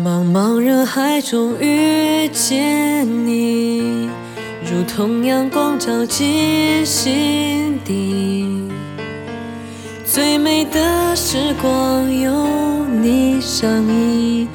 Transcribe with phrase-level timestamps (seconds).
[0.00, 4.08] 茫茫人海中遇见你，
[4.62, 8.70] 如同阳光照进心底。
[10.04, 14.46] 最美的时光有你相依，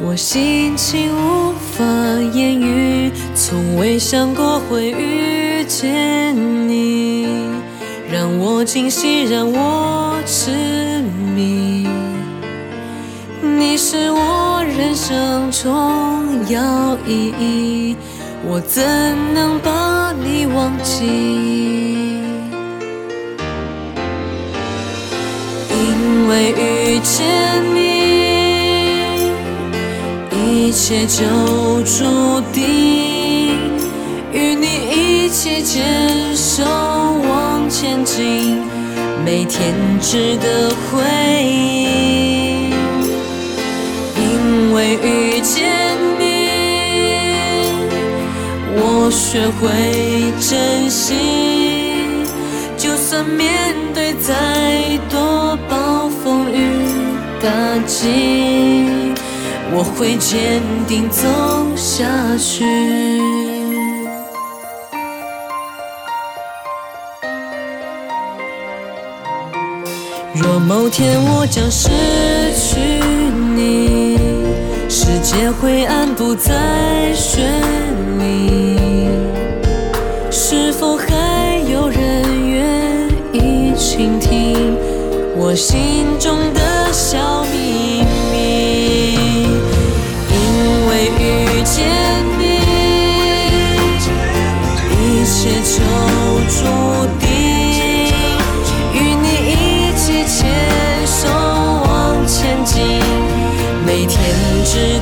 [0.00, 1.84] 我心情无法
[2.32, 6.34] 言语，从未想过会遇见
[6.66, 7.28] 你，
[8.10, 11.02] 让我惊喜，让我痴
[11.34, 11.86] 迷。
[13.58, 17.96] 你是我人生重要意义，
[18.44, 18.84] 我怎
[19.32, 21.06] 能把你忘记？
[25.72, 27.24] 因为遇见
[27.74, 27.80] 你，
[30.36, 31.24] 一切就
[31.84, 32.62] 注定，
[34.32, 38.58] 与你一起牵手往前进，
[39.24, 41.02] 每天值得回
[41.42, 41.95] 忆。
[49.28, 51.16] 学会珍惜，
[52.78, 54.32] 就算面对再
[55.10, 56.86] 多暴风雨
[57.42, 57.50] 打
[57.84, 58.06] 击，
[59.72, 61.26] 我会坚定走
[61.74, 62.04] 下
[62.38, 62.64] 去。
[70.36, 71.88] 若某天我将失
[72.54, 72.78] 去
[73.56, 74.18] 你，
[74.88, 76.54] 世界灰暗不再
[77.12, 77.40] 绚
[85.48, 88.02] 我心中的小秘
[88.32, 89.14] 密？
[90.28, 90.34] 因
[90.88, 91.86] 为遇见
[92.36, 92.42] 你，
[94.90, 95.78] 一切就
[96.50, 96.58] 注
[97.20, 97.24] 定。
[98.92, 99.54] 与你一
[99.96, 100.50] 起牵
[101.06, 101.94] 手往
[102.26, 102.82] 前进，
[103.86, 104.18] 每天
[104.64, 104.98] 值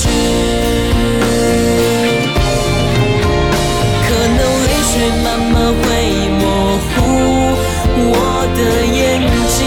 [0.00, 0.06] 是。
[4.06, 4.92] 可能泪水
[5.24, 5.84] 慢慢会
[6.38, 6.40] 模
[6.94, 6.96] 糊
[8.10, 8.12] 我
[8.54, 8.58] 的
[8.96, 8.96] 眼
[9.54, 9.58] 睛，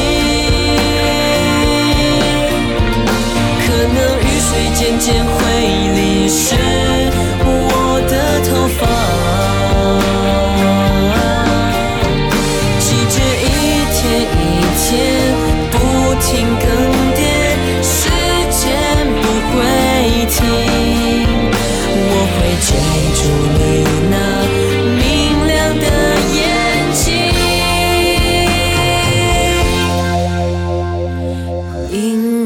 [3.61, 5.05] 可能雨水渐渐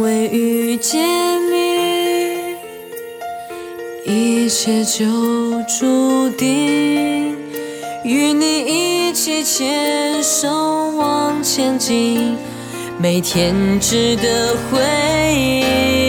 [0.06, 1.02] 为遇见
[1.52, 2.54] 你，
[4.06, 5.04] 一切就
[5.64, 7.36] 注定。
[8.04, 8.60] 与你
[9.10, 12.38] 一起牵手往前进，
[13.00, 14.80] 每天值得回
[15.34, 16.05] 忆。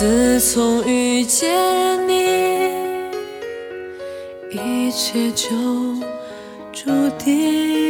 [0.00, 2.72] 自从遇见你，
[4.50, 5.46] 一切就
[6.72, 7.89] 注定。